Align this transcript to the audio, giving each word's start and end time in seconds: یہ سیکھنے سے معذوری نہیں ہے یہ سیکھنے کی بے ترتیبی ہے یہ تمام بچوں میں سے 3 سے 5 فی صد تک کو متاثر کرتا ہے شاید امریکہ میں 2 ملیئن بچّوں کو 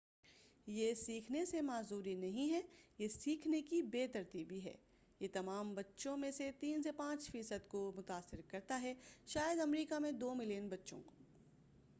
یہ 0.67 0.93
سیکھنے 0.93 1.45
سے 1.45 1.61
معذوری 1.61 2.13
نہیں 2.15 2.49
ہے 2.49 2.61
یہ 2.99 3.07
سیکھنے 3.07 3.61
کی 3.61 3.81
بے 3.91 4.07
ترتیبی 4.07 4.63
ہے 4.63 4.75
یہ 5.21 5.27
تمام 5.33 5.73
بچوں 5.75 6.17
میں 6.17 6.31
سے 6.31 6.49
3 6.65 6.81
سے 6.83 6.91
5 6.97 7.29
فی 7.31 7.43
صد 7.43 7.57
تک 7.57 7.69
کو 7.69 7.91
متاثر 7.95 8.41
کرتا 8.47 8.81
ہے 8.81 8.93
شاید 9.27 9.59
امریکہ 9.59 9.99
میں 9.99 10.11
2 10.23 10.35
ملیئن 10.35 10.69
بچّوں 10.69 11.01
کو 11.05 11.15